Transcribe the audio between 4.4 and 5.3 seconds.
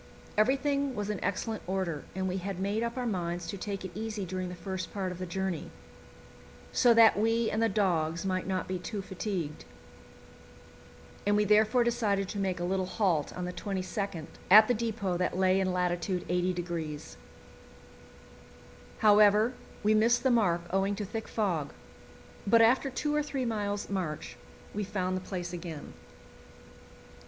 the first part of the